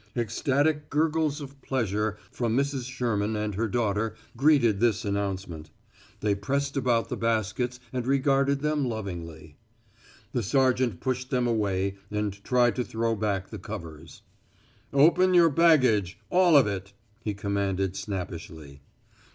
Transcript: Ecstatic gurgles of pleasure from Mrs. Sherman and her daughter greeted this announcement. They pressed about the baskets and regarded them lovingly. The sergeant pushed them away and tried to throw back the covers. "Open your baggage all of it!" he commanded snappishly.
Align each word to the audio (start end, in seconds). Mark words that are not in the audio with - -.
Ecstatic 0.17 0.89
gurgles 0.89 1.41
of 1.41 1.61
pleasure 1.61 2.17
from 2.31 2.57
Mrs. 2.57 2.89
Sherman 2.91 3.35
and 3.35 3.53
her 3.53 3.67
daughter 3.67 4.15
greeted 4.35 4.79
this 4.79 5.05
announcement. 5.05 5.69
They 6.21 6.33
pressed 6.33 6.75
about 6.75 7.09
the 7.09 7.15
baskets 7.15 7.79
and 7.93 8.07
regarded 8.07 8.61
them 8.61 8.83
lovingly. 8.83 9.57
The 10.31 10.41
sergeant 10.41 11.01
pushed 11.01 11.29
them 11.29 11.45
away 11.45 11.97
and 12.09 12.33
tried 12.43 12.77
to 12.77 12.83
throw 12.83 13.15
back 13.15 13.51
the 13.51 13.59
covers. 13.59 14.23
"Open 14.91 15.35
your 15.35 15.49
baggage 15.51 16.17
all 16.31 16.57
of 16.57 16.65
it!" 16.65 16.93
he 17.23 17.35
commanded 17.35 17.95
snappishly. 17.95 18.81